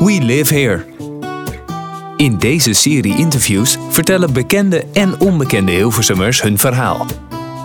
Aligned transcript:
We 0.00 0.18
Live 0.22 0.54
Here. 0.54 0.84
In 2.16 2.38
deze 2.38 2.72
serie 2.72 3.16
interviews 3.16 3.76
vertellen 3.88 4.32
bekende 4.32 4.84
en 4.92 5.20
onbekende 5.20 5.72
Hilversummers 5.72 6.42
hun 6.42 6.58
verhaal. 6.58 7.06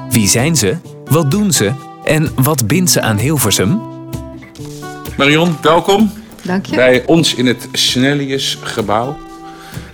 Wie 0.10 0.28
zijn 0.28 0.56
ze? 0.56 0.78
Wat 1.06 1.32
doen 1.32 1.52
ze? 1.52 1.72
En 2.04 2.30
wat 2.36 2.68
bindt 2.68 2.92
ze 2.92 3.02
aan 3.02 3.18
Hilversum? 3.18 3.82
Marion, 5.18 5.58
welkom 5.62 6.12
Dank 6.44 6.66
je. 6.66 6.76
bij 6.76 7.06
ons 7.06 7.36
in 7.36 7.46
het 7.46 7.68
Snellius 7.72 8.58
gebouw. 8.62 9.18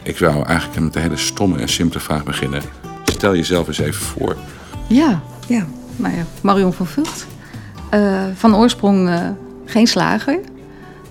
Ik 0.04 0.19
wou 0.19 0.45
eigenlijk 0.45 0.79
met 0.79 0.95
een 0.95 1.01
hele 1.01 1.17
stomme 1.17 1.57
en 1.59 1.69
simpele 1.69 1.99
vraag 1.99 2.23
beginnen. 2.23 2.61
Stel 3.04 3.35
jezelf 3.35 3.67
eens 3.67 3.79
even 3.79 4.05
voor. 4.05 4.35
Ja, 4.88 5.21
ja. 5.47 5.65
Nou 5.95 6.15
ja, 6.15 6.25
Marion 6.41 6.73
van 6.73 6.88
Vught. 6.88 7.25
Eh, 7.89 8.23
van 8.35 8.55
oorsprong 8.55 9.09
eh, 9.09 9.29
geen 9.65 9.88
slager. 9.88 10.39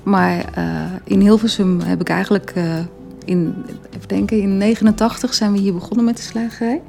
Maar 0.07 0.45
eh, 0.55 0.65
in 1.05 1.21
Hilversum 1.21 1.81
heb 1.81 2.01
ik 2.01 2.09
eigenlijk 2.09 2.51
eh, 2.51 2.79
in, 3.25 3.65
even 3.97 4.09
denken, 4.09 4.41
in 4.41 4.57
89 4.57 5.35
zijn 5.35 5.53
we 5.53 5.59
hier 5.59 5.75
begonnen 5.75 6.05
met 6.05 6.17
de 6.17 6.23
slagerij. 6.23 6.83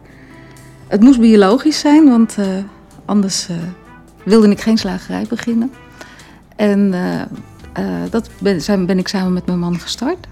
Het 0.88 1.02
moest 1.02 1.20
biologisch 1.20 1.80
zijn, 1.80 2.09
want 2.09 2.38
eh, 2.38 2.48
anders 3.06 3.50
eh, 3.50 3.56
wilde 4.26 4.50
ik 4.50 4.62
geen 4.62 4.78
slagerij 4.78 5.26
beginnen. 5.30 5.72
En 6.56 6.94
dat 8.09 8.30
ben, 8.40 8.86
ben 8.86 9.00
ik 9.00 9.08
samen 9.08 9.34
met 9.34 9.45
mijn 9.45 9.59
man 9.59 9.80
gestart. 9.80 10.28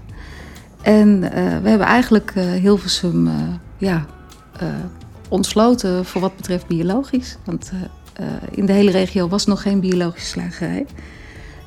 En 0.82 1.20
we 1.62 1.68
hebben 1.68 1.86
eigenlijk 1.86 2.32
Hilversum 2.60 3.28
ja, 3.78 4.06
ontsloten 5.28 6.04
voor 6.04 6.20
wat 6.20 6.36
betreft 6.36 6.66
biologisch. 6.66 7.36
Want 7.44 7.72
in 8.50 8.66
de 8.66 8.72
hele 8.72 8.90
regio 8.90 9.28
was 9.28 9.46
nog 9.46 9.62
geen 9.62 9.80
biologische 9.80 10.28
slagerij. 10.28 10.86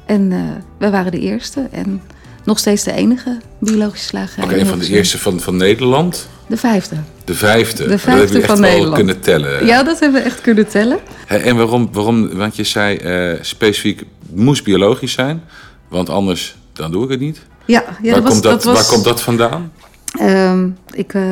En 0.09 0.31
eh 0.31 0.39
wij 0.77 0.91
waren 0.91 1.11
de 1.11 1.19
eerste 1.19 1.67
en 1.71 2.01
nog 2.43 2.59
steeds 2.59 2.83
de 2.83 2.91
enige 2.91 3.37
biologische 3.59 4.05
slagerij. 4.07 4.43
Ook 4.45 4.51
in 4.51 4.59
een 4.59 4.65
van 4.65 4.79
de 4.79 4.87
eerste 4.87 5.17
van, 5.17 5.39
van 5.39 5.55
Nederland. 5.57 6.29
De 6.47 6.57
vijfde. 6.57 6.95
De 7.25 7.33
vijfde. 7.35 7.83
De 7.83 7.89
dat 7.89 7.99
vijfde 8.01 8.21
heb 8.21 8.31
je 8.31 8.37
echt 8.39 8.47
wel 8.47 8.59
Nederland. 8.69 8.95
kunnen 8.95 9.19
tellen. 9.19 9.65
Ja, 9.65 9.83
dat 9.83 9.99
hebben 9.99 10.21
we 10.21 10.25
echt 10.27 10.41
kunnen 10.41 10.67
tellen. 10.67 10.97
En 11.27 11.55
waarom, 11.55 11.89
waarom? 11.91 12.29
Want 12.37 12.55
je 12.55 12.63
zei 12.63 12.97
eh, 12.97 13.37
specifiek, 13.41 14.03
moest 14.33 14.63
biologisch 14.63 15.11
zijn. 15.11 15.41
Want 15.87 16.09
anders, 16.09 16.57
dan 16.73 16.91
doe 16.91 17.03
ik 17.03 17.09
het 17.09 17.19
niet. 17.19 17.41
Ja, 17.65 17.83
ja 18.01 18.11
waar, 18.11 18.13
dat 18.13 18.23
was, 18.23 18.31
komt 18.31 18.43
dat, 18.43 18.51
dat 18.51 18.63
was, 18.63 18.73
waar 18.75 18.93
komt 18.93 19.03
dat 19.03 19.21
vandaan? 19.21 19.71
Ehm, 20.19 20.67
ik, 20.91 21.13
eh, 21.13 21.23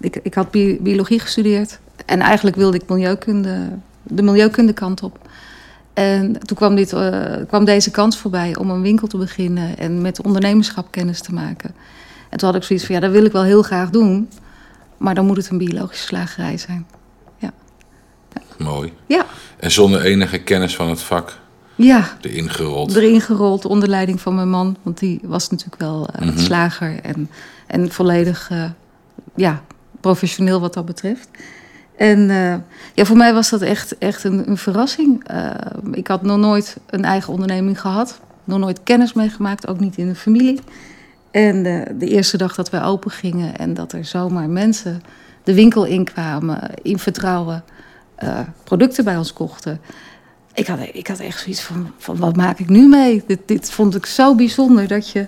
ik, 0.00 0.18
ik 0.22 0.34
had 0.34 0.50
bi- 0.50 0.78
biologie 0.80 1.18
gestudeerd. 1.20 1.78
En 2.06 2.20
eigenlijk 2.20 2.56
wilde 2.56 2.76
ik 2.76 2.88
milieukunde, 2.88 3.68
de 4.02 4.22
milieukundekant 4.22 5.02
op. 5.02 5.18
En 5.94 6.38
toen 6.46 6.56
kwam, 6.56 6.74
dit, 6.74 6.92
eh, 6.92 7.22
kwam 7.48 7.64
deze 7.64 7.90
kans 7.90 8.18
voorbij 8.18 8.56
om 8.56 8.70
een 8.70 8.82
winkel 8.82 9.06
te 9.06 9.16
beginnen 9.16 9.78
en 9.78 10.00
met 10.02 10.22
ondernemerschap 10.22 10.90
kennis 10.90 11.20
te 11.20 11.32
maken. 11.34 11.74
En 12.28 12.38
toen 12.38 12.48
had 12.48 12.56
ik 12.58 12.62
zoiets 12.64 12.86
van, 12.86 12.94
ja, 12.94 13.00
dat 13.00 13.10
wil 13.10 13.24
ik 13.24 13.32
wel 13.32 13.42
heel 13.42 13.62
graag 13.62 13.90
doen. 13.90 14.28
Maar 14.96 15.14
dan 15.14 15.26
moet 15.26 15.36
het 15.36 15.48
een 15.48 15.58
biologische 15.58 16.04
slagerij 16.06 16.58
zijn. 16.58 16.86
Mooi. 18.58 18.92
Ja, 19.06 19.26
En 19.58 19.70
zonder 19.70 20.02
enige 20.04 20.38
kennis 20.38 20.76
van 20.76 20.88
het 20.88 21.00
vak 21.02 21.38
ja 21.74 22.16
erin 22.20 22.50
gerold. 22.50 22.96
erin 22.96 23.20
gerold 23.20 23.64
onder 23.64 23.88
leiding 23.88 24.20
van 24.20 24.34
mijn 24.34 24.48
man. 24.50 24.76
Want 24.82 24.98
die 24.98 25.20
was 25.22 25.50
natuurlijk 25.50 25.80
wel 25.80 26.08
eh, 26.08 26.26
Mhm. 26.28 26.38
slager 26.38 27.00
en, 27.02 27.30
en 27.66 27.92
volledig 27.92 28.48
eh, 28.50 28.64
ja, 29.34 29.62
professioneel 30.00 30.60
wat 30.60 30.74
dat 30.74 30.84
betreft. 30.84 31.28
En 31.96 32.30
ja, 32.94 33.04
voor 33.04 33.16
mij 33.16 33.34
was 33.34 33.50
dat 33.50 33.60
echt, 33.60 33.98
echt 33.98 34.24
een, 34.24 34.48
een 34.48 34.56
verrassing. 34.56 35.24
Eh, 35.24 35.50
ik 35.92 36.06
had 36.06 36.22
nog 36.22 36.38
nooit 36.38 36.76
een 36.86 37.04
eigen 37.04 37.32
onderneming 37.32 37.80
gehad. 37.80 38.20
Nog 38.44 38.58
nooit 38.58 38.82
kennis 38.82 39.12
meegemaakt, 39.12 39.66
ook 39.66 39.80
niet 39.80 39.96
in 39.96 40.08
de 40.08 40.14
familie. 40.14 40.60
En 41.30 41.66
eh, 41.66 41.90
de 41.98 42.08
eerste 42.08 42.36
dag 42.36 42.54
dat 42.54 42.70
wij 42.70 42.82
open 42.82 43.10
gingen 43.10 43.58
en 43.58 43.74
dat 43.74 43.92
er 43.92 44.04
zomaar 44.04 44.48
mensen 44.48 45.02
de 45.44 45.54
winkel 45.54 45.84
inkwamen, 45.84 46.70
in 46.82 46.98
vertrouwen, 46.98 47.64
eh, 48.14 48.38
producten 48.64 49.04
bij 49.04 49.16
ons 49.16 49.32
kochten. 49.32 49.80
Ik 50.54 50.66
had, 50.66 50.78
ik 50.92 51.06
had 51.06 51.18
echt 51.18 51.40
zoiets 51.40 51.62
van, 51.62 51.90
van 51.98 52.16
wat 52.16 52.36
maak 52.36 52.58
ik 52.58 52.68
nu 52.68 52.88
mee? 52.88 53.24
Dit, 53.26 53.40
dit 53.46 53.70
vond 53.70 53.94
ik 53.94 54.06
zo 54.06 54.34
bijzonder 54.34 54.88
dat 54.88 55.10
je 55.10 55.26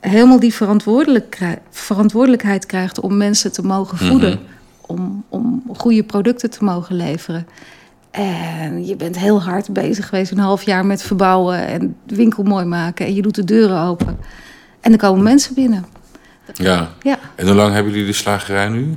helemaal 0.00 0.40
die 0.40 0.54
verantwoordelijk 0.54 1.38
verantwoordelijkheid 1.70 2.66
krijgt 2.66 3.00
om 3.00 3.16
mensen 3.16 3.52
te 3.52 3.62
mogen 3.62 3.98
voeden. 3.98 4.30
Mhm. 4.30 4.53
Om, 4.86 5.24
om 5.28 5.62
goede 5.76 6.02
producten 6.04 6.50
te 6.50 6.64
mogen 6.64 6.96
leveren. 6.96 7.46
En 8.10 8.86
je 8.86 8.96
bent 8.96 9.18
heel 9.18 9.42
hard 9.42 9.72
bezig 9.72 10.08
geweest, 10.08 10.30
een 10.30 10.38
half 10.38 10.62
jaar 10.62 10.86
met 10.86 11.02
verbouwen 11.02 11.66
en 11.66 11.96
de 12.06 12.14
winkel 12.16 12.42
mooi 12.42 12.64
maken. 12.64 13.06
En 13.06 13.14
je 13.14 13.22
doet 13.22 13.34
de 13.34 13.44
deuren 13.44 13.80
open. 13.80 14.18
En 14.80 14.92
er 14.92 14.98
komen 14.98 15.22
mensen 15.22 15.54
binnen. 15.54 15.86
Ja. 16.52 16.90
Ja, 17.02 17.18
En 17.34 17.46
hoe 17.46 17.54
lang 17.54 17.72
hebben 17.74 17.92
jullie 17.92 18.06
de 18.06 18.12
slagerij 18.12 18.68
nu? 18.68 18.96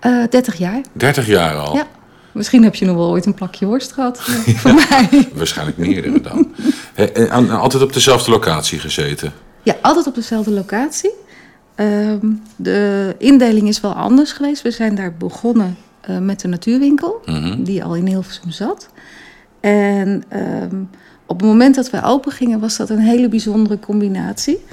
eh 0.00 0.22
30 0.30 0.56
jaar. 0.56 0.80
30 0.92 1.26
jaar 1.26 1.56
al. 1.56 1.74
Ja. 1.76 1.86
Misschien 2.32 2.62
heb 2.62 2.74
je 2.74 2.84
nog 2.84 2.96
wel 2.96 3.10
ooit 3.10 3.26
een 3.26 3.34
plakje 3.34 3.66
worst 3.66 3.92
gehad 3.92 4.18
eh, 4.18 4.54
van 4.64 4.74
mij. 4.74 5.28
Waarschijnlijk 5.34 5.76
meerdere 5.78 6.20
dan. 6.20 6.54
En 7.28 7.50
altijd 7.50 7.82
op 7.82 7.92
dezelfde 7.92 8.30
locatie 8.30 8.78
gezeten. 8.78 9.32
Ja, 9.62 9.74
altijd 9.82 10.06
op 10.06 10.14
dezelfde 10.14 10.50
locatie. 10.50 11.10
Ehm, 11.74 12.26
de 12.56 13.14
indeling 13.18 13.68
is 13.68 13.80
wel 13.80 13.92
anders 13.92 14.32
geweest. 14.32 14.62
We 14.62 14.70
zijn 14.70 14.94
daar 14.94 15.14
begonnen 15.14 15.76
eh, 16.00 16.18
met 16.18 16.40
de 16.40 16.48
natuurwinkel, 16.48 17.20
Mhm. 17.26 17.62
die 17.62 17.84
al 17.84 17.94
in 17.96 18.06
Hilversum 18.06 18.50
zat. 18.50 18.88
En 19.60 20.22
ehm, 20.28 20.76
op 21.26 21.38
het 21.40 21.48
moment 21.48 21.74
dat 21.74 21.90
wij 21.90 22.04
open 22.04 22.32
gingen, 22.32 22.60
was 22.60 22.76
dat 22.76 22.90
een 22.90 22.98
hele 22.98 23.28
bijzondere 23.28 23.78
combinatie. 23.78 24.64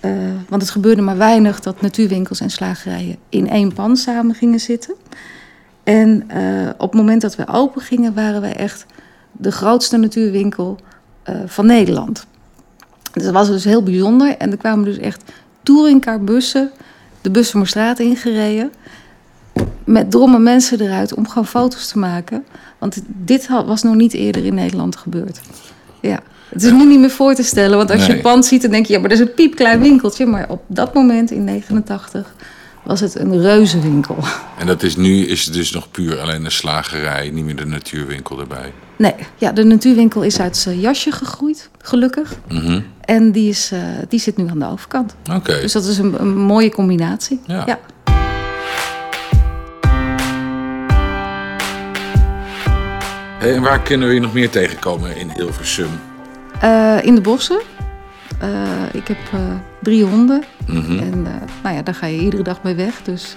Eh, 0.00 0.12
want 0.48 0.62
het 0.62 0.70
gebeurde 0.70 1.02
maar 1.02 1.16
weinig 1.16 1.60
dat 1.60 1.80
natuurwinkels 1.80 2.40
en 2.40 2.50
slagerijen 2.50 3.16
in 3.28 3.48
één 3.48 3.72
pan 3.72 3.96
samen 3.96 4.34
gingen 4.34 4.60
zitten. 4.60 4.94
En 5.84 6.24
eh, 6.28 6.68
op 6.78 6.90
het 6.92 7.00
moment 7.00 7.20
dat 7.20 7.36
we 7.36 7.46
open 7.48 7.82
gingen, 7.82 8.14
waren 8.14 8.40
wij 8.40 8.56
echt 8.56 8.86
de 9.32 9.52
grootste 9.52 9.96
natuurwinkel 9.96 10.78
van 11.46 11.66
Nederland. 11.66 12.26
Dus 13.12 13.22
dat 13.24 13.32
was 13.32 13.48
dus 13.48 13.64
heel 13.64 13.82
bijzonder. 13.82 14.36
En 14.36 14.50
er 14.50 14.56
kwamen 14.56 14.84
dus 14.84 14.98
echt 14.98 15.22
touringcarbussen 15.68 16.70
de 17.20 17.30
Bussemerstraat 17.30 17.98
ingereden. 17.98 18.72
Met 19.84 20.10
drommen 20.10 20.42
mensen 20.42 20.80
eruit 20.80 21.14
om 21.14 21.28
gewoon 21.28 21.46
foto's 21.46 21.88
te 21.88 21.98
maken. 21.98 22.44
Want 22.78 23.02
dit 23.06 23.46
had- 23.46 23.66
was 23.66 23.82
nog 23.82 23.94
niet 23.94 24.12
eerder 24.14 24.44
in 24.44 24.54
Nederland 24.54 24.96
gebeurd. 24.96 25.40
Ja. 26.00 26.20
Het 26.48 26.62
is 26.62 26.70
nu 26.72 26.84
niet 26.86 26.98
meer 27.00 27.10
voor 27.10 27.34
te 27.34 27.42
stellen. 27.42 27.76
Want 27.76 27.90
als 27.90 28.06
je 28.06 28.12
het 28.12 28.22
pand 28.22 28.44
ziet, 28.44 28.62
dan 28.62 28.70
denk 28.70 28.86
je... 28.86 28.92
ja, 28.92 28.98
maar 29.00 29.08
dat 29.08 29.18
is 29.18 29.24
een 29.26 29.34
piepklein 29.34 29.80
winkeltje. 29.80 30.26
Maar 30.26 30.48
op 30.48 30.62
dat 30.66 30.94
moment, 30.94 31.30
in 31.30 31.44
89, 31.44 32.34
was 32.84 33.00
het 33.00 33.18
een 33.18 33.40
reuzenwinkel. 33.40 34.16
En 34.58 34.66
dat 34.66 34.82
is 34.82 34.96
nu 34.96 35.26
is 35.26 35.44
het 35.44 35.54
dus 35.54 35.70
nog 35.70 35.90
puur 35.90 36.18
alleen 36.20 36.42
de 36.44 36.50
slagerij, 36.50 37.30
niet 37.30 37.44
meer 37.44 37.56
de 37.56 37.66
natuurwinkel 37.66 38.40
erbij. 38.40 38.72
Nee, 38.98 39.14
ja, 39.36 39.52
de 39.52 39.64
natuurwinkel 39.64 40.22
is 40.22 40.40
uit 40.40 40.56
zijn 40.56 40.80
jasje 40.80 41.12
gegroeid, 41.12 41.70
gelukkig. 41.78 42.34
Mhm. 42.48 42.80
En 43.00 43.32
die, 43.32 43.48
is, 43.48 43.70
eh, 43.72 43.80
die 44.08 44.20
zit 44.20 44.36
nu 44.36 44.48
aan 44.48 44.58
de 44.58 44.66
overkant. 44.66 45.14
Oké. 45.32 45.60
Dus 45.60 45.72
dat 45.72 45.84
is 45.84 45.98
een, 45.98 46.20
een 46.20 46.36
mooie 46.36 46.70
combinatie. 46.70 47.40
Ja. 47.46 47.62
ja. 47.66 47.78
Hey, 53.38 53.54
en 53.54 53.62
waar 53.62 53.80
kunnen 53.80 54.08
we 54.08 54.14
je 54.14 54.20
nog 54.20 54.32
meer 54.32 54.50
tegenkomen 54.50 55.16
in 55.16 55.30
Hilversum? 55.30 55.90
Eh, 56.60 56.96
in 57.02 57.14
de 57.14 57.20
bossen. 57.20 57.60
Eh, 58.40 58.48
ik 58.92 59.08
heb 59.08 59.18
drie 59.82 60.04
honden. 60.04 60.44
Mhm. 60.66 60.98
En 60.98 61.22
nou 61.62 61.74
ja, 61.74 61.82
daar 61.82 61.94
ga 61.94 62.06
je 62.06 62.18
iedere 62.18 62.42
dag 62.42 62.62
mee 62.62 62.74
weg. 62.74 63.02
Dus 63.02 63.34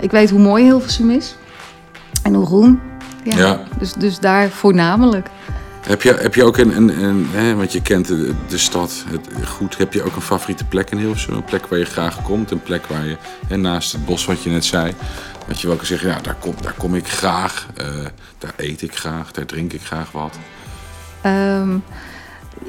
ik 0.00 0.10
weet 0.10 0.30
hoe 0.30 0.40
mooi 0.40 0.64
Hilversum 0.64 1.10
is. 1.10 1.36
En 2.22 2.34
hoe 2.34 2.46
groen. 2.46 2.80
Ja. 3.34 3.36
Ja. 3.36 3.62
Dus, 3.78 3.92
dus 3.92 4.18
daar 4.18 4.48
voornamelijk. 4.48 5.28
Heb 5.86 6.02
je, 6.02 6.12
heb 6.12 6.34
je 6.34 6.44
ook 6.44 6.56
een, 6.56 6.76
een, 6.76 7.04
een 7.04 7.26
hè, 7.30 7.54
want 7.54 7.72
je 7.72 7.82
kent 7.82 8.06
de, 8.06 8.34
de 8.48 8.58
stad 8.58 9.04
het, 9.08 9.46
goed, 9.46 9.78
heb 9.78 9.92
je 9.92 10.02
ook 10.02 10.16
een 10.16 10.22
favoriete 10.22 10.64
plek 10.64 10.90
in 10.90 10.98
Hilversum? 10.98 11.34
Een 11.34 11.44
plek 11.44 11.66
waar 11.66 11.78
je 11.78 11.84
graag 11.84 12.22
komt, 12.22 12.50
een 12.50 12.62
plek 12.62 12.86
waar 12.86 13.06
je, 13.06 13.16
hè, 13.46 13.56
naast 13.56 13.92
het 13.92 14.04
bos 14.04 14.24
wat 14.24 14.42
je 14.42 14.50
net 14.50 14.64
zei, 14.64 14.92
dat 15.46 15.60
je 15.60 15.66
wel 15.66 15.76
kan 15.76 15.86
zeggen, 15.86 16.08
ja, 16.08 16.20
daar 16.20 16.36
kom, 16.40 16.54
daar 16.60 16.74
kom 16.78 16.94
ik 16.94 17.08
graag, 17.08 17.68
eh, 17.76 17.86
daar 18.38 18.52
eet 18.56 18.82
ik 18.82 18.94
graag, 18.94 19.32
daar 19.32 19.46
drink 19.46 19.72
ik 19.72 19.82
graag 19.82 20.12
wat. 20.12 20.38
Ehm, 21.20 21.78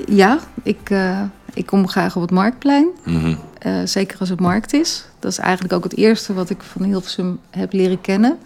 ja, 0.07 0.39
ik, 0.63 0.89
eh, 0.89 1.21
ik 1.53 1.65
kom 1.65 1.87
graag 1.87 2.15
op 2.15 2.21
het 2.21 2.31
Marktplein. 2.31 2.87
Mhm. 3.05 3.35
Eh, 3.59 3.81
zeker 3.85 4.19
als 4.19 4.29
het 4.29 4.39
markt 4.39 4.73
is. 4.73 5.05
Dat 5.19 5.31
is 5.31 5.37
eigenlijk 5.37 5.73
ook 5.73 5.83
het 5.83 5.97
eerste 5.97 6.33
wat 6.33 6.49
ik 6.49 6.61
van 6.61 6.83
Hilversum 6.83 7.39
heb 7.49 7.73
leren 7.73 8.01
kennen. 8.01 8.37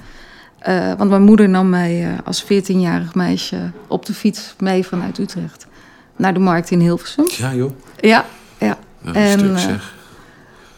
Eh, 0.62 0.94
want 0.98 1.10
mijn 1.10 1.22
moeder 1.22 1.50
nam 1.50 1.70
mij 1.70 2.04
eh, 2.04 2.18
als 2.24 2.44
14-jarig 2.44 3.16
meisje 3.16 3.72
op 3.88 4.06
de 4.06 4.14
fiets 4.14 4.56
mee 4.60 4.86
vanuit 4.86 5.18
Utrecht 5.18 5.68
naar 6.16 6.34
de 6.34 6.40
markt 6.40 6.72
in 6.72 6.80
Hilversum. 6.80 7.26
Ja 7.30 7.54
joh, 7.54 7.72
Ja, 8.00 8.26
ja. 8.58 8.78
dat 9.02 9.16
een 9.16 9.22
En, 9.22 9.40
stuk 9.40 9.52
eh, 9.52 9.58
zeg. 9.58 9.96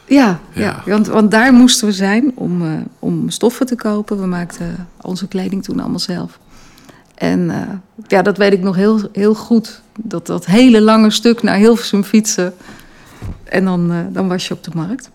Ja, 0.06 0.40
Ja. 0.52 0.62
ja. 0.62 0.82
Want, 0.86 1.06
want 1.06 1.30
daar 1.30 1.52
moesten 1.52 1.86
we 1.86 1.92
zijn 1.92 2.32
om, 2.34 2.84
om 2.98 3.30
stoffen 3.30 3.66
te 3.66 3.76
kopen. 3.76 4.20
We 4.20 4.26
maakten 4.26 4.88
onze 5.00 5.28
kleding 5.28 5.62
toen 5.62 5.80
allemaal 5.80 5.98
zelf. 5.98 6.38
En 7.14 7.52
ja, 8.06 8.22
dat 8.22 8.36
weet 8.36 8.52
ik 8.52 8.60
nog 8.62 8.76
heel, 8.76 9.00
heel 9.12 9.34
goed. 9.34 9.80
Dat, 9.98 10.26
dat 10.26 10.46
hele 10.46 10.80
lange 10.80 11.10
stuk 11.10 11.42
naar 11.42 11.56
Hilversum 11.56 12.04
fietsen. 12.04 12.54
En 13.44 13.64
dan, 13.64 13.92
uh, 13.92 13.98
dan 14.10 14.28
was 14.28 14.48
je 14.48 14.54
op 14.54 14.64
de 14.64 14.70
markt. 14.74 15.10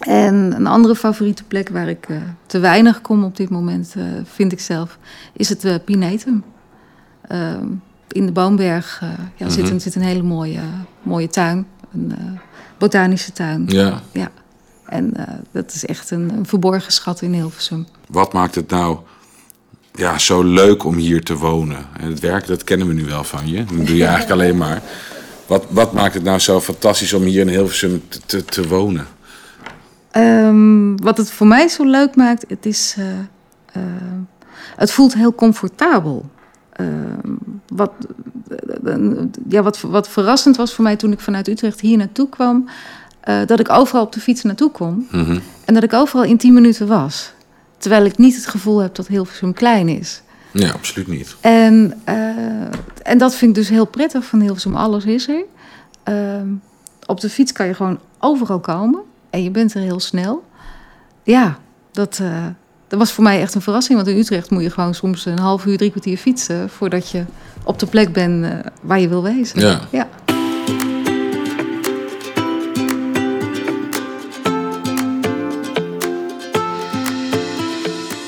En 0.00 0.34
een 0.34 0.66
andere 0.66 0.94
favoriete 0.94 1.44
plek 1.44 1.68
waar 1.68 1.88
ik 1.88 2.08
uh, 2.08 2.16
te 2.46 2.58
weinig 2.58 3.00
kom 3.00 3.24
op 3.24 3.36
dit 3.36 3.50
moment, 3.50 3.94
uh, 3.96 4.04
vind 4.24 4.52
ik 4.52 4.60
zelf, 4.60 4.98
is 5.32 5.48
het 5.48 5.64
uh, 5.64 5.74
Pinetum. 5.84 6.44
Ehm, 7.28 7.66
in 8.08 8.26
de 8.26 8.32
Boomberg 8.32 8.98
ja, 9.00 9.06
mm 9.06 9.16
-hmm. 9.36 9.50
zit, 9.50 9.70
een, 9.70 9.80
zit 9.80 9.94
een 9.94 10.02
hele 10.02 10.22
mooie, 10.22 10.60
mooie 11.02 11.28
tuin, 11.28 11.66
een 11.92 12.14
botanische 12.78 13.32
tuin. 13.32 13.64
Ja. 13.66 14.00
ja. 14.12 14.30
En 14.86 15.14
dat 15.52 15.72
is 15.72 15.86
echt 15.86 16.10
een, 16.10 16.30
een, 16.36 16.46
verborgen 16.46 16.92
schat 16.92 17.22
in 17.22 17.32
Hilversum. 17.32 17.86
Wat 18.08 18.32
maakt 18.32 18.54
het 18.54 18.70
nou 18.70 18.98
ja, 19.94 20.18
zo 20.18 20.42
leuk 20.42 20.84
om 20.84 20.94
hier 20.94 21.22
te 21.22 21.36
wonen? 21.36 21.86
En 22.00 22.08
het 22.10 22.20
werk, 22.20 22.46
dat 22.46 22.64
kennen 22.64 22.86
we 22.86 22.92
nu 22.92 23.04
wel 23.04 23.24
van 23.24 23.48
je. 23.48 23.64
Dat 23.64 23.86
doe 23.86 23.96
je 23.96 24.04
eigenlijk 24.04 24.32
alleen 24.40 24.56
maar. 24.56 24.82
Wat, 25.46 25.64
wat 25.68 25.92
maakt 25.92 26.14
het 26.14 26.22
nou 26.22 26.38
zo 26.38 26.60
fantastisch 26.60 27.12
om 27.12 27.22
hier 27.22 27.40
in 27.40 27.48
Hilversum 27.48 28.02
te, 28.08 28.20
te, 28.26 28.44
te 28.44 28.68
wonen? 28.68 29.06
Um, 30.16 31.02
wat 31.02 31.16
het 31.16 31.30
voor 31.30 31.46
mij 31.46 31.68
zo 31.68 31.84
leuk 31.84 32.16
maakt, 32.16 32.44
het 32.48 32.66
is. 32.66 32.96
Uh, 32.98 33.04
uh, 33.76 33.82
het 34.76 34.92
voelt 34.92 35.14
heel 35.14 35.34
comfortabel. 35.34 36.30
Uh, 36.80 36.86
wat, 37.66 37.92
ja, 39.48 39.62
wat, 39.62 39.80
wat 39.80 40.08
verrassend 40.08 40.56
was 40.56 40.74
voor 40.74 40.84
mij 40.84 40.96
toen 40.96 41.12
ik 41.12 41.20
vanuit 41.20 41.48
Utrecht 41.48 41.80
hier 41.80 41.96
naartoe 41.96 42.28
kwam, 42.28 42.68
dat 43.46 43.60
ik 43.60 43.70
overal 43.70 44.02
op 44.02 44.12
de 44.12 44.20
fiets 44.20 44.42
naartoe 44.42 44.70
kon. 44.70 45.08
Mm 45.10 45.24
-hmm. 45.24 45.40
En 45.64 45.74
dat 45.74 45.82
ik 45.82 45.92
overal 45.92 46.24
in 46.24 46.36
10 46.36 46.52
minuten 46.52 46.86
was. 46.86 47.32
Terwijl 47.78 48.04
ik 48.04 48.18
niet 48.18 48.34
het 48.34 48.46
gevoel 48.46 48.78
heb 48.78 48.94
dat 48.94 49.06
Hilversum 49.06 49.52
klein 49.52 49.88
is. 49.88 50.22
Ja, 50.52 50.70
absoluut 50.70 51.06
niet. 51.06 51.36
En, 51.40 52.00
en 53.02 53.18
dat 53.18 53.34
vind 53.34 53.50
ik 53.50 53.56
dus 53.56 53.68
heel 53.68 53.86
prettig 53.86 54.24
van 54.24 54.40
Hilversum. 54.40 54.74
Alles 54.76 55.04
is 55.04 55.28
er. 55.28 55.44
Ehm, 56.02 56.48
op 57.06 57.20
de 57.20 57.30
fiets 57.30 57.52
kan 57.52 57.66
je 57.66 57.74
gewoon 57.74 57.98
overal 58.18 58.60
komen. 58.60 59.00
En 59.30 59.42
je 59.42 59.50
bent 59.50 59.74
er 59.74 59.80
heel 59.80 60.00
snel. 60.00 60.44
Ja, 61.22 61.58
dat, 61.92 62.18
uh, 62.22 62.46
dat 62.88 62.98
was 62.98 63.12
voor 63.12 63.24
mij 63.24 63.40
echt 63.40 63.54
een 63.54 63.60
verrassing. 63.60 63.96
Want 63.96 64.10
in 64.10 64.18
Utrecht 64.18 64.50
moet 64.50 64.62
je 64.62 64.70
gewoon 64.70 64.94
soms 64.94 65.26
een 65.26 65.38
half 65.38 65.66
uur, 65.66 65.76
drie 65.76 65.90
kwartier 65.90 66.16
fietsen... 66.16 66.68
voordat 66.68 67.10
je 67.10 67.24
op 67.64 67.78
de 67.78 67.86
plek 67.86 68.12
bent 68.12 68.44
uh, 68.44 68.52
waar 68.82 69.00
je 69.00 69.08
wil 69.08 69.22
wezen. 69.22 69.60
Ja. 69.60 69.80
ja. 69.90 70.08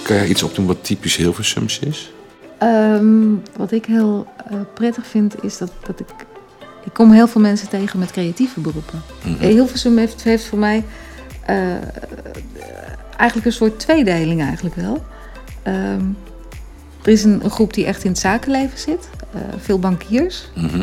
Kan 0.03 0.17
jij 0.17 0.29
iets 0.29 0.43
opdoen 0.43 0.67
wat 0.67 0.85
typisch 0.85 1.17
Hilversums 1.17 1.79
is? 1.79 2.13
Um, 2.63 3.43
wat 3.57 3.73
ik 3.73 3.85
heel 3.87 4.27
uh, 4.53 4.59
prettig 4.75 5.07
vind, 5.07 5.45
is 5.45 5.59
dat, 5.59 5.73
dat 5.87 6.01
ik 6.01 6.07
ik 6.85 6.93
kom 6.93 7.13
heel 7.13 7.29
veel 7.29 7.41
mensen 7.41 7.69
tegen 7.69 7.99
met 7.99 8.11
creatieve 8.11 8.61
beroepen. 8.61 9.03
Mhm. 9.25 9.47
Hilversum 9.47 9.97
heeft, 9.97 10.23
heeft 10.23 10.45
voor 10.45 10.59
mij 10.59 10.85
uh, 11.51 11.57
eigenlijk 13.17 13.47
een 13.47 13.53
soort 13.53 13.79
tweedeling 13.79 14.41
eigenlijk 14.41 14.75
wel. 14.75 15.05
Um, 15.67 16.17
er 17.03 17.13
is 17.13 17.25
een, 17.25 17.45
een, 17.45 17.51
groep 17.51 17.75
die 17.75 17.87
echt 17.87 18.05
in 18.05 18.11
het 18.11 18.21
zakenleven 18.21 18.79
zit. 18.79 19.09
Uh, 19.35 19.41
veel 19.59 19.79
bankiers. 19.79 20.49
Mhm. 20.55 20.83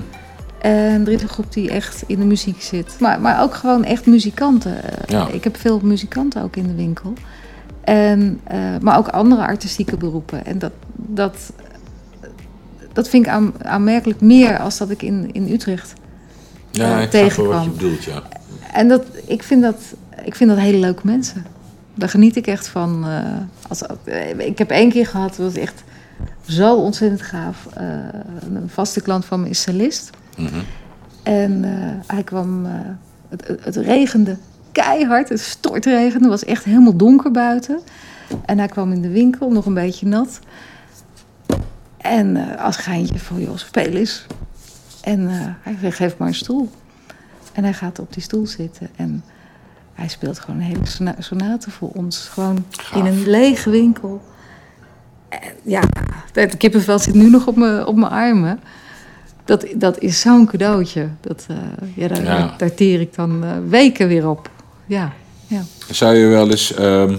En 0.61 1.05
er 1.05 1.11
is 1.11 1.21
een 1.21 1.29
groep 1.29 1.53
die 1.53 1.69
echt 1.69 2.03
in 2.07 2.19
de 2.19 2.25
muziek 2.25 2.61
zit. 2.61 2.95
Maar, 2.99 3.21
maar 3.21 3.41
ook 3.41 3.53
gewoon 3.53 3.83
echt 3.83 4.05
muzikanten. 4.05 4.75
Ja. 5.05 5.27
Ik 5.27 5.43
heb 5.43 5.57
veel 5.57 5.79
muzikanten 5.83 6.43
ook 6.43 6.55
in 6.55 6.67
de 6.67 6.75
winkel. 6.75 7.13
En, 7.83 8.39
uh, 8.51 8.57
maar 8.81 8.97
ook 8.97 9.07
andere 9.07 9.41
artistieke 9.41 9.97
beroepen. 9.97 10.45
En 10.45 10.59
dat, 10.59 10.71
dat, 10.95 11.53
dat 12.99 13.09
vind 13.09 13.25
ik 13.25 13.31
aan, 13.31 13.53
aanmerkelijk 13.63 14.21
meer 14.21 14.59
als 14.59 14.77
dat 14.77 14.89
ik 14.89 15.01
in, 15.01 15.29
in 15.31 15.51
Utrecht 15.51 15.93
Ja, 16.71 16.97
uh, 16.97 17.01
ik 17.03 17.09
snap 17.09 17.11
wel 17.11 17.11
wat 17.11 17.11
tegenkwam. 17.11 17.63
je 17.63 17.69
bedoelt, 17.69 18.03
ja. 18.03 18.23
En 18.73 18.87
dat, 18.87 19.05
ik, 19.25 19.43
vind 19.43 19.61
dat, 19.61 19.75
ik 20.23 20.35
vind 20.35 20.49
dat 20.49 20.59
hele 20.59 20.77
leuke 20.77 21.01
mensen. 21.03 21.45
Daar 21.93 22.09
geniet 22.09 22.35
ik 22.35 22.47
echt 22.47 22.67
van. 22.67 23.05
Uh, 23.07 23.19
als, 23.67 23.81
uh, 24.05 24.39
ik 24.39 24.57
heb 24.57 24.69
één 24.69 24.89
keer 24.89 25.07
gehad, 25.07 25.35
dat 25.35 25.53
was 25.53 25.55
echt 25.55 25.83
zo 26.47 26.75
ontzettend 26.75 27.21
gaaf. 27.21 27.67
Een 27.73 28.69
vaste 28.69 29.01
klant 29.01 29.25
van 29.25 29.41
me 29.41 29.49
is 29.49 29.61
cellist. 29.61 30.09
Mhm. 30.37 30.59
En 31.23 31.63
hij 32.07 32.23
kwam, 32.23 32.65
het, 33.29 33.47
het, 33.47 33.65
het 33.65 33.75
regende 33.75 34.37
keihard, 34.71 35.29
het 35.29 35.39
stortregende, 35.39 36.29
het 36.29 36.39
was 36.39 36.45
echt 36.45 36.63
helemaal 36.63 36.95
donker 36.95 37.31
buiten. 37.31 37.79
En 38.45 38.57
hij 38.57 38.67
kwam 38.67 38.91
in 38.91 39.01
de 39.01 39.09
winkel, 39.09 39.51
nog 39.51 39.65
een 39.65 39.73
beetje 39.73 40.05
nat. 40.05 40.39
En 42.09 42.35
uh, 42.35 42.63
als 42.63 42.77
geintje 42.77 43.19
van, 43.19 43.41
joh, 43.41 43.57
speel 43.57 43.91
eens. 43.91 44.25
En 45.01 45.19
uh, 45.19 45.29
hij 45.61 45.77
zei, 45.79 45.91
geef 45.91 46.17
maar 46.17 46.27
een 46.27 46.33
stoel. 46.33 46.69
En 47.53 47.63
hij 47.63 47.73
gaat 47.73 47.99
op 47.99 48.13
die 48.13 48.23
stoel 48.23 48.47
zitten 48.47 48.89
en 48.95 49.23
hij 49.93 50.07
speelt 50.07 50.39
gewoon 50.39 50.59
een 50.59 50.65
hele 50.65 51.13
sonate 51.19 51.71
voor 51.71 51.89
ons. 51.89 52.17
Gewoon 52.17 52.65
Gaaf. 52.69 52.99
in 52.99 53.05
een 53.05 53.29
lege 53.29 53.69
winkel. 53.69 54.21
En 55.29 55.39
ja, 55.63 55.81
het 56.33 56.57
kippenvel 56.57 56.99
zit 56.99 57.13
nu 57.13 57.29
nog 57.29 57.47
op 57.47 57.55
mijn, 57.55 57.85
op 57.85 57.95
mijn 57.95 58.11
armen. 58.11 58.59
Dat, 59.45 59.65
dat 59.75 59.99
is 59.99 60.19
zo'n 60.19 60.45
cadeautje. 60.45 61.09
Dat, 61.21 61.45
uh, 61.51 61.57
ja, 61.95 62.07
daar, 62.07 62.23
Ja. 62.23 62.53
daar 62.57 62.73
teer 62.73 63.01
ik 63.01 63.15
dan 63.15 63.69
weken 63.69 64.07
weer 64.07 64.29
op. 64.29 64.49
Ja, 64.85 65.13
ja. 65.47 65.61
Zou 65.91 66.15
je 66.15 66.27
wel 66.27 66.49
eens, 66.49 66.73
ehm, 66.73 67.17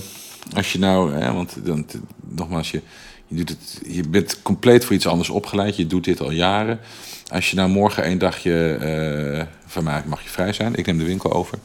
als 0.55 0.73
je 0.73 0.79
nou, 0.79 1.15
hè, 1.15 1.33
want 1.33 1.57
dan, 1.65 1.87
nogmaals, 2.29 2.71
je, 2.71 2.83
je, 3.31 3.37
doet 3.37 3.49
het, 3.49 3.81
je 3.87 4.09
bent 4.09 4.43
compleet 4.43 4.85
voor 4.85 4.95
iets 4.95 5.07
anders 5.07 5.31
opgeleid, 5.31 5.77
je 5.77 5.87
doet 5.87 6.05
dit 6.05 6.21
al 6.21 6.31
jaren. 6.31 6.81
Als 7.29 7.51
je 7.51 7.57
nou 7.57 7.69
morgen 7.69 8.03
één 8.03 8.19
dagje 8.19 8.75
eh, 8.75 9.47
van 9.67 9.85
mij 9.85 10.03
mag 10.07 10.23
je 10.23 10.29
vrij 10.29 10.53
zijn, 10.53 10.75
ik 10.75 10.87
neem 10.87 10.99
de 10.99 11.05
winkel 11.05 11.33
over. 11.33 11.59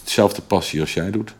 Hetzelfde 0.00 0.42
passie 0.42 0.80
als 0.80 0.94
jij 0.94 1.10
doet. 1.10 1.34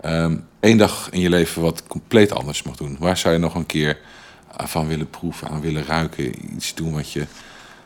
Ehm 0.00 0.36
Eén 0.64 0.76
dag 0.76 1.10
in 1.10 1.20
je 1.20 1.28
leven 1.28 1.62
wat 1.62 1.86
compleet 1.86 2.32
anders 2.32 2.62
mag 2.62 2.76
doen. 2.76 2.96
Waar 2.98 3.16
zou 3.16 3.34
je 3.34 3.40
nog 3.40 3.54
een 3.54 3.66
keer 3.66 3.98
van 4.56 4.86
willen 4.86 5.10
proeven, 5.10 5.48
aan 5.48 5.60
willen 5.60 5.84
ruiken? 5.84 6.54
Iets 6.54 6.74
doen 6.74 6.92
wat 6.92 7.12
je 7.12 7.26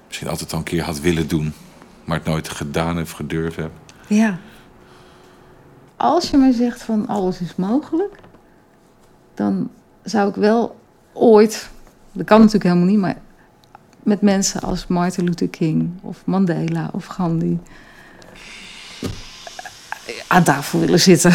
misschien 0.06 0.28
altijd 0.28 0.52
al 0.52 0.58
een 0.58 0.64
keer 0.64 0.82
had 0.82 1.00
willen 1.00 1.28
doen, 1.28 1.52
maar 2.04 2.16
het 2.16 2.26
nooit 2.26 2.48
gedaan 2.48 2.96
hebt, 2.96 3.12
gedurfd 3.12 3.56
hebt. 3.56 3.92
ja. 4.06 4.38
Als 5.96 6.30
je 6.30 6.36
mij 6.36 6.52
zegt 6.52 6.82
van 6.82 7.06
alles 7.06 7.40
is 7.40 7.54
mogelijk, 7.56 8.14
dan 9.34 9.70
zou 10.02 10.28
ik 10.28 10.34
wel 10.34 10.77
ooit, 11.18 11.68
dat 12.12 12.26
kan 12.26 12.38
natuurlijk 12.38 12.64
helemaal 12.64 12.88
niet, 12.88 12.98
maar 12.98 13.16
met 14.02 14.20
mensen 14.20 14.60
als 14.60 14.86
Martin 14.86 15.24
Luther 15.24 15.48
King 15.48 15.90
of 16.02 16.22
Mandela 16.24 16.90
of 16.92 17.04
Gandhi 17.06 17.58
aan 20.26 20.42
tafel 20.44 20.80
willen 20.80 21.00
zitten. 21.00 21.32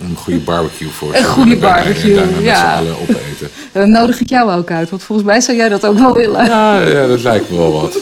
Een 0.00 0.16
goede 0.16 0.40
barbecue 0.40 0.88
voor. 0.88 1.14
Een 1.14 1.24
goede 1.24 1.56
barbecue, 1.56 2.10
En 2.10 2.16
daarna 2.16 2.34
met 2.34 2.44
ja. 2.44 2.76
allen 2.76 3.00
opeten. 3.00 3.48
Dan 3.72 3.90
nodig 3.90 4.20
ik 4.20 4.28
jou 4.28 4.52
ook 4.52 4.70
uit, 4.70 4.90
want 4.90 5.02
volgens 5.02 5.28
mij 5.28 5.40
zou 5.40 5.56
jij 5.56 5.68
dat 5.68 5.86
ook 5.86 5.98
wel 5.98 6.14
willen. 6.14 6.44
Ja, 6.44 6.80
ja, 6.80 7.06
dat 7.06 7.22
lijkt 7.22 7.50
me 7.50 7.56
wel 7.56 7.72
wat. 7.72 7.98